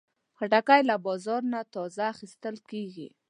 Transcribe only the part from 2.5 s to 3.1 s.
کېږي.